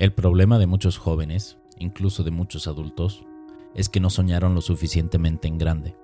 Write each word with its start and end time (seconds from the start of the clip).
El 0.00 0.14
problema 0.14 0.58
de 0.58 0.66
muchos 0.66 0.96
jóvenes, 0.96 1.58
incluso 1.78 2.22
de 2.22 2.30
muchos 2.30 2.66
adultos, 2.66 3.26
es 3.74 3.90
que 3.90 4.00
no 4.00 4.08
soñaron 4.08 4.54
lo 4.54 4.62
suficientemente 4.62 5.46
en 5.46 5.58
grande 5.58 5.94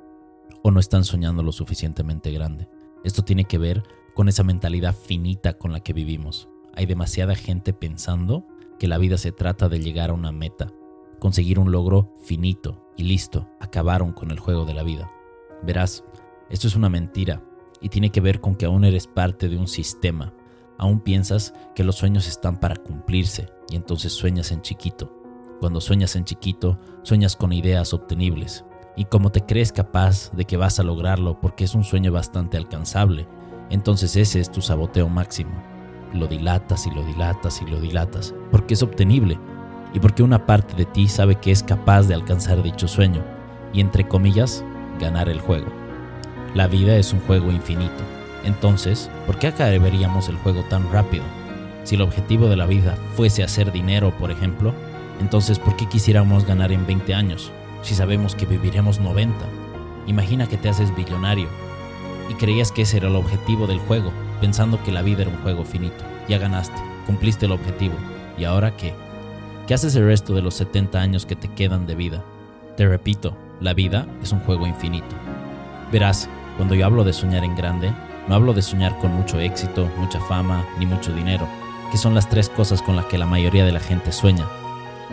o 0.63 0.71
no 0.71 0.81
están 0.81 1.03
soñando 1.03 1.43
lo 1.43 1.51
suficientemente 1.51 2.31
grande. 2.31 2.69
Esto 3.05 3.23
tiene 3.23 3.47
que 3.47 3.57
ver 3.57 3.85
con 4.15 4.29
esa 4.29 4.45
mentalidad 4.45 4.95
finita 4.95 5.55
con 5.55 5.73
la 5.73 5.81
que 5.81 5.95
vivimos. 5.95 6.47
Hay 6.75 6.85
demasiada 6.85 7.35
gente 7.35 7.73
pensando 7.73 8.47
que 8.79 8.87
la 8.87 8.99
vida 8.99 9.17
se 9.17 9.33
trata 9.33 9.71
de 9.71 9.81
llegar 9.81 10.11
a 10.11 10.13
una 10.13 10.31
meta, 10.31 10.71
conseguir 11.19 11.59
un 11.59 11.73
logro 11.73 12.13
finito 12.23 12.87
y 12.99 13.05
listo, 13.05 13.49
acabaron 13.61 14.13
con 14.13 14.31
el 14.31 14.39
juego 14.39 14.67
de 14.67 14.75
la 14.75 14.83
vida. 14.83 15.11
Verás, 15.63 16.05
esto 16.51 16.69
es 16.69 16.77
una 16.77 16.91
mentira 16.91 17.43
y 17.81 17.89
tiene 17.89 18.11
que 18.11 18.21
ver 18.21 18.43
con 18.43 18.57
que 18.57 18.67
aún 18.67 18.85
eres 18.85 19.07
parte 19.07 19.49
de 19.49 19.57
un 19.57 19.69
sistema. 19.69 20.35
Aún 20.79 21.01
piensas 21.01 21.55
que 21.75 21.85
los 21.85 21.97
sueños 21.97 22.29
están 22.29 22.59
para 22.59 22.77
cumplirse 22.77 23.49
y 23.71 23.77
entonces 23.77 24.13
sueñas 24.13 24.53
en 24.53 24.63
chiquito. 24.63 25.13
Cuando 25.61 25.81
sueñas 25.81 26.17
en 26.17 26.25
chiquito, 26.25 26.79
sueñas 27.03 27.35
con 27.37 27.53
ideas 27.53 27.95
obtenibles. 27.95 28.65
Y 28.97 29.07
como 29.07 29.31
te 29.31 29.45
crees 29.45 29.73
capaz 29.73 30.31
de 30.33 30.45
que 30.45 30.57
vas 30.57 30.79
a 30.79 30.83
lograrlo 30.83 31.41
porque 31.41 31.65
es 31.65 31.75
un 31.75 31.85
sueño 31.85 32.13
bastante 32.13 32.57
alcanzable, 32.57 33.27
entonces 33.71 34.17
ese 34.17 34.41
es 34.41 34.51
tu 34.51 34.61
saboteo 34.61 35.09
máximo. 35.09 35.53
Lo 36.13 36.27
dilatas 36.27 36.87
y 36.87 36.91
lo 36.91 37.03
dilatas 37.05 37.61
y 37.63 37.67
lo 37.67 37.81
dilatas, 37.81 38.35
porque 38.51 38.75
es 38.75 38.83
obtenible 38.83 39.39
y 39.93 40.01
porque 40.01 40.23
una 40.23 40.47
parte 40.47 40.75
de 40.75 40.85
ti 40.85 41.09
sabe 41.09 41.37
que 41.37 41.51
es 41.51 41.63
capaz 41.63 42.03
de 42.03 42.15
alcanzar 42.15 42.63
dicho 42.63 42.89
sueño 42.89 43.25
y 43.73 43.81
entre 43.81 44.07
comillas, 44.07 44.65
ganar 44.99 45.29
el 45.29 45.41
juego. 45.41 45.69
La 46.55 46.67
vida 46.67 46.97
es 46.97 47.13
un 47.13 47.21
juego 47.21 47.51
infinito. 47.51 48.03
Entonces, 48.47 49.11
¿por 49.27 49.39
qué 49.39 49.49
acabaríamos 49.49 50.29
el 50.29 50.37
juego 50.37 50.63
tan 50.63 50.91
rápido? 50.93 51.25
Si 51.83 51.97
el 51.97 52.03
objetivo 52.03 52.49
de 52.49 52.57
la 52.57 52.67
vida 52.67 52.97
fuese 53.17 53.43
hacer 53.43 53.73
dinero, 53.73 54.13
por 54.19 54.31
ejemplo, 54.31 54.73
entonces 55.21 55.59
¿por 55.59 55.77
qué 55.77 55.87
quisiéramos 55.87 56.47
ganar 56.47 56.71
en 56.73 56.87
20 56.87 57.13
años 57.15 57.51
si 57.83 57.95
sabemos 57.95 58.35
que 58.35 58.47
viviremos 58.47 59.01
90? 59.01 59.35
Imagina 60.07 60.47
que 60.47 60.57
te 60.57 60.69
haces 60.69 60.95
billonario 60.95 61.49
y 62.31 62.35
creías 62.35 62.71
que 62.71 62.83
ese 62.83 62.99
era 62.99 63.09
el 63.09 63.17
objetivo 63.17 63.67
del 63.67 63.81
juego, 63.81 64.13
pensando 64.41 64.83
que 64.85 64.93
la 64.93 65.03
vida 65.03 65.23
era 65.23 65.31
un 65.31 65.43
juego 65.43 65.65
finito. 65.65 66.05
Ya 66.29 66.39
ganaste, 66.39 66.81
cumpliste 67.05 67.47
el 67.47 67.53
objetivo. 67.53 67.95
¿Y 68.39 68.45
ahora 68.45 68.77
qué? 68.77 68.95
¿Qué 69.67 69.75
haces 69.75 69.97
el 69.97 70.07
resto 70.07 70.35
de 70.35 70.43
los 70.43 70.55
70 70.55 71.01
años 71.01 71.27
que 71.27 71.35
te 71.35 71.49
quedan 71.49 71.87
de 71.87 71.97
vida? 71.97 72.23
Te 72.77 72.87
repito, 72.87 73.37
la 73.61 73.75
vida 73.75 74.07
es 74.23 74.31
un 74.31 74.41
juego 74.41 74.67
infinito. 74.67 75.17
Verás, 75.91 76.29
cuando 76.57 76.75
yo 76.75 76.87
hablo 76.87 77.03
de 77.03 77.13
soñar 77.13 77.43
en 77.43 77.57
grande, 77.57 77.93
no 78.29 78.35
hablo 78.35 78.53
de 78.53 78.63
soñar 78.63 78.99
con 78.99 79.13
mucho 79.13 79.39
éxito, 79.41 79.89
mucha 79.97 80.21
fama, 80.21 80.65
ni 80.79 80.87
mucho 80.87 81.13
dinero, 81.13 81.47
que 81.91 81.99
son 81.99 82.15
las 82.15 82.29
tres 82.29 82.49
cosas 82.49 82.83
con 82.83 82.97
las 82.97 83.07
que 83.07 83.19
la 83.19 83.27
mayoría 83.27 83.65
de 83.65 83.73
la 83.73 83.81
gente 83.81 84.13
sueña. 84.13 84.47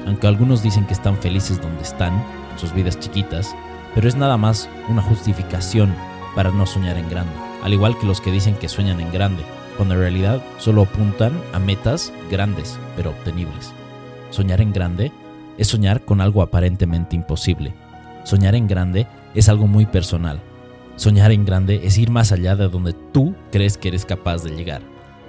Aunque 0.05 0.27
algunos 0.27 0.63
dicen 0.63 0.85
que 0.85 0.93
están 0.93 1.17
felices 1.17 1.61
donde 1.61 1.83
están, 1.83 2.13
en 2.51 2.59
sus 2.59 2.73
vidas 2.73 2.99
chiquitas, 2.99 3.55
pero 3.93 4.07
es 4.07 4.15
nada 4.15 4.37
más 4.37 4.69
una 4.89 5.01
justificación 5.01 5.93
para 6.35 6.51
no 6.51 6.65
soñar 6.65 6.97
en 6.97 7.09
grande, 7.09 7.33
al 7.63 7.73
igual 7.73 7.97
que 7.97 8.07
los 8.07 8.21
que 8.21 8.31
dicen 8.31 8.55
que 8.55 8.69
sueñan 8.69 8.99
en 8.99 9.11
grande, 9.11 9.43
cuando 9.77 9.95
en 9.95 10.01
realidad 10.01 10.41
solo 10.57 10.83
apuntan 10.83 11.33
a 11.53 11.59
metas 11.59 12.11
grandes, 12.29 12.79
pero 12.95 13.11
obtenibles. 13.11 13.71
Soñar 14.29 14.61
en 14.61 14.73
grande 14.73 15.11
es 15.57 15.67
soñar 15.67 16.03
con 16.03 16.21
algo 16.21 16.41
aparentemente 16.41 17.15
imposible. 17.15 17.73
Soñar 18.23 18.55
en 18.55 18.67
grande 18.67 19.07
es 19.35 19.49
algo 19.49 19.67
muy 19.67 19.85
personal. 19.85 20.41
Soñar 20.95 21.31
en 21.31 21.43
grande 21.43 21.81
es 21.83 21.97
ir 21.97 22.11
más 22.11 22.31
allá 22.31 22.55
de 22.55 22.69
donde 22.69 22.93
tú 22.93 23.35
crees 23.51 23.77
que 23.77 23.87
eres 23.87 24.05
capaz 24.05 24.43
de 24.43 24.55
llegar, 24.55 24.81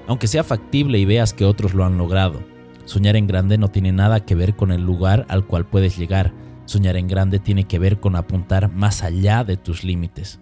aunque 0.07 0.27
sea 0.27 0.45
factible 0.45 0.99
y 0.99 1.07
veas 1.07 1.33
que 1.33 1.47
otros 1.47 1.73
lo 1.73 1.85
han 1.85 1.97
logrado. 1.97 2.43
Soñar 2.85 3.17
en 3.17 3.27
grande 3.27 3.57
no 3.57 3.69
tiene 3.69 3.93
nada 3.93 4.21
que 4.21 4.35
ver 4.35 4.57
con 4.57 4.73
el 4.73 4.83
lugar 4.83 5.25
al 5.29 5.47
cual 5.47 5.67
puedes 5.67 5.97
llegar. 5.97 6.35
Soñar 6.67 6.97
en 6.97 7.09
grande 7.09 7.39
tiene 7.39 7.65
que 7.65 7.79
ver 7.79 7.99
con 7.99 8.15
apuntar 8.15 8.71
más 8.71 9.03
allá 9.03 9.43
de 9.43 9.57
tus 9.57 9.85
límites. 9.85 10.41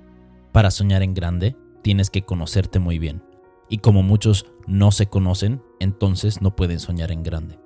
Para 0.50 0.72
soñar 0.72 1.02
en 1.02 1.14
grande, 1.14 1.56
tienes 1.82 2.10
que 2.10 2.22
conocerte 2.22 2.80
muy 2.80 2.98
bien. 2.98 3.22
Y 3.68 3.78
como 3.78 4.02
muchos 4.02 4.46
no 4.66 4.90
se 4.90 5.06
conocen, 5.06 5.62
entonces 5.78 6.42
no 6.42 6.56
pueden 6.56 6.80
soñar 6.80 7.12
en 7.12 7.22
grande. 7.22 7.58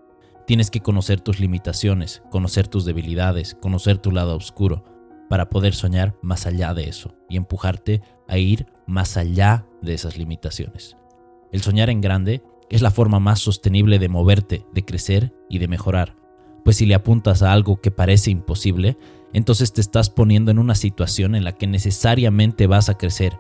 Tienes 0.47 0.71
que 0.71 0.81
conocer 0.81 1.21
tus 1.21 1.41
limitaciones, 1.41 2.23
conocer 2.31 2.69
tus 2.69 2.85
debilidades, 2.85 3.57
conocer 3.61 3.99
tu 3.99 4.13
lado 4.13 4.37
oscuro, 4.37 4.85
para 5.29 5.49
poder 5.49 5.75
soñar 5.75 6.17
más 6.23 6.47
allá 6.47 6.75
de 6.75 6.89
eso 6.89 7.15
y 7.29 7.37
empujarte 7.37 8.03
a 8.29 8.39
ir 8.39 8.67
más 8.87 9.17
allá 9.17 9.67
de 9.83 9.95
esas 9.95 10.17
limitaciones. 10.17 10.97
El 11.53 11.63
soñar 11.63 11.91
en 11.91 12.01
grande 12.01 12.43
es 12.71 12.83
la 12.83 12.91
forma 12.91 13.21
más 13.21 13.41
sostenible 13.41 13.99
de 13.99 14.09
moverte, 14.09 14.67
de 14.73 14.85
crecer 14.85 15.33
y 15.49 15.59
de 15.59 15.69
mejorar, 15.69 16.17
pues 16.67 16.79
si 16.79 16.87
le 16.87 16.97
apuntas 16.97 17.43
a 17.43 17.53
algo 17.53 17.81
que 17.81 17.93
parece 17.93 18.33
imposible, 18.33 18.97
entonces 19.33 19.73
te 19.73 19.81
estás 19.81 20.11
poniendo 20.11 20.51
en 20.51 20.59
una 20.59 20.75
situación 20.75 21.37
en 21.37 21.45
la 21.45 21.53
que 21.53 21.69
necesariamente 21.69 22.67
vas 22.67 22.89
a 22.89 22.99
crecer. 22.99 23.39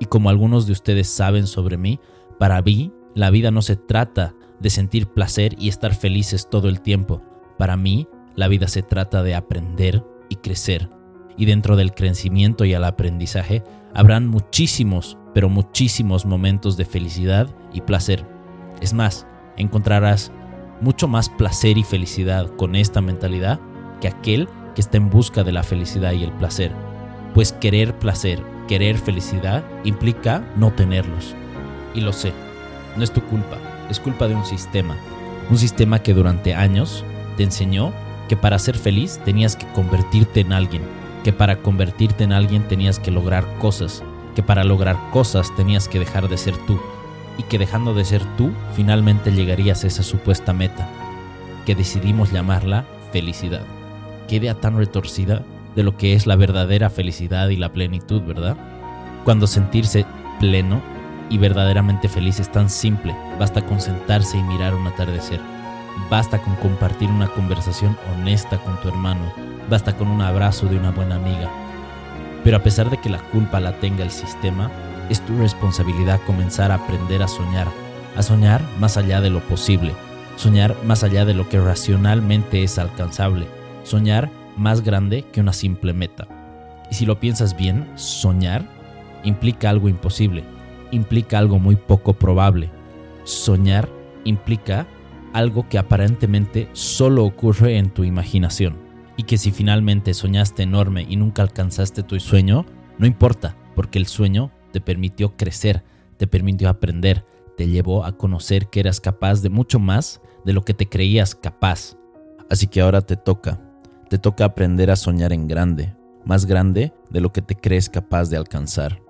Y 0.00 0.06
como 0.06 0.30
algunos 0.30 0.66
de 0.66 0.72
ustedes 0.72 1.06
saben 1.06 1.46
sobre 1.46 1.76
mí, 1.76 2.00
para 2.38 2.62
mí 2.62 2.90
la 3.14 3.28
vida 3.28 3.50
no 3.50 3.60
se 3.60 3.76
trata 3.76 4.34
de 4.58 4.70
sentir 4.70 5.08
placer 5.08 5.54
y 5.58 5.68
estar 5.68 5.94
felices 5.94 6.48
todo 6.48 6.70
el 6.70 6.80
tiempo. 6.80 7.20
Para 7.58 7.76
mí, 7.76 8.08
la 8.36 8.48
vida 8.48 8.68
se 8.68 8.82
trata 8.82 9.22
de 9.22 9.34
aprender 9.34 10.02
y 10.30 10.36
crecer. 10.36 10.88
Y 11.36 11.46
dentro 11.46 11.76
del 11.76 11.94
crecimiento 11.94 12.64
y 12.64 12.74
el 12.74 12.84
aprendizaje 12.84 13.62
habrán 13.94 14.26
muchísimos, 14.26 15.16
pero 15.34 15.48
muchísimos 15.48 16.26
momentos 16.26 16.76
de 16.76 16.84
felicidad 16.84 17.48
y 17.72 17.80
placer. 17.80 18.26
Es 18.80 18.92
más, 18.92 19.26
encontrarás 19.56 20.32
mucho 20.80 21.08
más 21.08 21.28
placer 21.28 21.78
y 21.78 21.84
felicidad 21.84 22.48
con 22.56 22.74
esta 22.74 23.00
mentalidad 23.00 23.60
que 24.00 24.08
aquel 24.08 24.48
que 24.74 24.80
está 24.80 24.96
en 24.96 25.10
busca 25.10 25.44
de 25.44 25.52
la 25.52 25.62
felicidad 25.62 26.12
y 26.12 26.24
el 26.24 26.32
placer. 26.32 26.72
Pues 27.34 27.52
querer 27.52 27.98
placer, 27.98 28.42
querer 28.68 28.98
felicidad 28.98 29.64
implica 29.84 30.44
no 30.56 30.72
tenerlos. 30.72 31.34
Y 31.94 32.00
lo 32.00 32.12
sé, 32.12 32.32
no 32.96 33.04
es 33.04 33.12
tu 33.12 33.22
culpa, 33.22 33.58
es 33.90 34.00
culpa 34.00 34.28
de 34.28 34.34
un 34.34 34.44
sistema. 34.44 34.96
Un 35.50 35.58
sistema 35.58 36.02
que 36.02 36.14
durante 36.14 36.54
años 36.54 37.04
te 37.36 37.42
enseñó 37.42 37.92
que 38.28 38.36
para 38.36 38.58
ser 38.58 38.76
feliz 38.76 39.20
tenías 39.24 39.56
que 39.56 39.66
convertirte 39.72 40.40
en 40.40 40.52
alguien, 40.52 40.82
que 41.24 41.32
para 41.32 41.56
convertirte 41.56 42.24
en 42.24 42.32
alguien 42.32 42.66
tenías 42.68 42.98
que 42.98 43.10
lograr 43.10 43.46
cosas, 43.58 44.02
que 44.34 44.42
para 44.42 44.64
lograr 44.64 44.98
cosas 45.10 45.54
tenías 45.56 45.88
que 45.88 45.98
dejar 45.98 46.28
de 46.28 46.38
ser 46.38 46.56
tú, 46.66 46.80
y 47.38 47.44
que 47.44 47.58
dejando 47.58 47.94
de 47.94 48.04
ser 48.04 48.22
tú 48.36 48.50
finalmente 48.74 49.32
llegarías 49.32 49.84
a 49.84 49.86
esa 49.86 50.02
supuesta 50.02 50.52
meta, 50.52 50.88
que 51.64 51.74
decidimos 51.74 52.32
llamarla 52.32 52.84
felicidad. 53.12 53.62
Qué 54.28 54.36
idea 54.36 54.54
tan 54.54 54.76
retorcida 54.76 55.42
de 55.76 55.82
lo 55.82 55.96
que 55.96 56.14
es 56.14 56.26
la 56.26 56.36
verdadera 56.36 56.90
felicidad 56.90 57.48
y 57.48 57.56
la 57.56 57.72
plenitud, 57.72 58.22
¿verdad? 58.22 58.56
Cuando 59.24 59.46
sentirse 59.46 60.04
pleno 60.40 60.82
y 61.30 61.38
verdaderamente 61.38 62.08
feliz 62.08 62.40
es 62.40 62.50
tan 62.50 62.68
simple, 62.68 63.14
basta 63.38 63.64
con 63.64 63.80
sentarse 63.80 64.36
y 64.36 64.42
mirar 64.42 64.74
un 64.74 64.86
atardecer. 64.86 65.40
Basta 66.10 66.40
con 66.40 66.54
compartir 66.56 67.08
una 67.10 67.28
conversación 67.28 67.96
honesta 68.12 68.58
con 68.58 68.80
tu 68.80 68.88
hermano, 68.88 69.32
basta 69.68 69.96
con 69.96 70.08
un 70.08 70.20
abrazo 70.20 70.66
de 70.66 70.76
una 70.76 70.90
buena 70.90 71.16
amiga. 71.16 71.50
Pero 72.44 72.56
a 72.56 72.62
pesar 72.62 72.90
de 72.90 72.98
que 72.98 73.08
la 73.08 73.18
culpa 73.18 73.60
la 73.60 73.72
tenga 73.72 74.02
el 74.02 74.10
sistema, 74.10 74.70
es 75.08 75.20
tu 75.20 75.36
responsabilidad 75.38 76.20
comenzar 76.26 76.70
a 76.72 76.76
aprender 76.76 77.22
a 77.22 77.28
soñar, 77.28 77.68
a 78.16 78.22
soñar 78.22 78.62
más 78.78 78.96
allá 78.96 79.20
de 79.20 79.30
lo 79.30 79.40
posible, 79.40 79.92
soñar 80.36 80.76
más 80.84 81.04
allá 81.04 81.24
de 81.24 81.34
lo 81.34 81.48
que 81.48 81.60
racionalmente 81.60 82.62
es 82.62 82.78
alcanzable, 82.78 83.46
soñar 83.84 84.30
más 84.56 84.82
grande 84.82 85.24
que 85.32 85.40
una 85.40 85.52
simple 85.52 85.92
meta. 85.92 86.26
Y 86.90 86.94
si 86.94 87.06
lo 87.06 87.18
piensas 87.20 87.56
bien, 87.56 87.90
soñar 87.94 88.64
implica 89.24 89.70
algo 89.70 89.88
imposible, 89.88 90.44
implica 90.90 91.38
algo 91.38 91.58
muy 91.58 91.76
poco 91.76 92.12
probable. 92.12 92.70
Soñar 93.24 93.88
implica 94.24 94.86
algo 95.32 95.68
que 95.68 95.78
aparentemente 95.78 96.68
solo 96.72 97.24
ocurre 97.24 97.78
en 97.78 97.90
tu 97.90 98.04
imaginación. 98.04 98.76
Y 99.16 99.24
que 99.24 99.38
si 99.38 99.50
finalmente 99.50 100.14
soñaste 100.14 100.62
enorme 100.62 101.06
y 101.08 101.16
nunca 101.16 101.42
alcanzaste 101.42 102.02
tu 102.02 102.18
sueño, 102.18 102.64
no 102.98 103.06
importa, 103.06 103.56
porque 103.74 103.98
el 103.98 104.06
sueño 104.06 104.50
te 104.72 104.80
permitió 104.80 105.36
crecer, 105.36 105.84
te 106.16 106.26
permitió 106.26 106.68
aprender, 106.68 107.24
te 107.56 107.68
llevó 107.68 108.04
a 108.04 108.16
conocer 108.16 108.68
que 108.68 108.80
eras 108.80 109.00
capaz 109.00 109.42
de 109.42 109.50
mucho 109.50 109.78
más 109.78 110.20
de 110.44 110.52
lo 110.52 110.64
que 110.64 110.74
te 110.74 110.88
creías 110.88 111.34
capaz. 111.34 111.96
Así 112.50 112.66
que 112.66 112.80
ahora 112.80 113.02
te 113.02 113.16
toca, 113.16 113.60
te 114.08 114.18
toca 114.18 114.44
aprender 114.44 114.90
a 114.90 114.96
soñar 114.96 115.32
en 115.32 115.46
grande, 115.46 115.94
más 116.24 116.46
grande 116.46 116.92
de 117.10 117.20
lo 117.20 117.32
que 117.32 117.42
te 117.42 117.54
crees 117.54 117.88
capaz 117.88 118.30
de 118.30 118.36
alcanzar. 118.36 119.00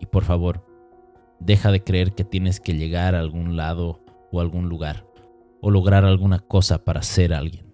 Y 0.00 0.06
por 0.06 0.24
favor, 0.24 0.66
deja 1.40 1.70
de 1.70 1.82
creer 1.82 2.14
que 2.14 2.24
tienes 2.24 2.60
que 2.60 2.74
llegar 2.74 3.14
a 3.14 3.20
algún 3.20 3.56
lado 3.56 4.00
o 4.36 4.40
algún 4.40 4.68
lugar, 4.68 5.06
o 5.60 5.70
lograr 5.70 6.04
alguna 6.04 6.38
cosa 6.38 6.84
para 6.84 7.02
ser 7.02 7.34
alguien. 7.34 7.72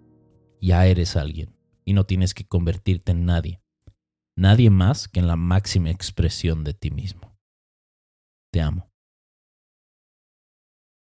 Ya 0.60 0.86
eres 0.86 1.16
alguien, 1.16 1.56
y 1.84 1.92
no 1.92 2.04
tienes 2.04 2.34
que 2.34 2.44
convertirte 2.44 3.12
en 3.12 3.26
nadie 3.26 3.62
nadie 4.36 4.70
más 4.70 5.08
que 5.08 5.20
en 5.20 5.26
la 5.26 5.36
máxima 5.36 5.90
expresión 5.90 6.64
de 6.64 6.74
ti 6.74 6.90
mismo. 6.90 7.36
Te 8.50 8.60
amo. 8.60 8.91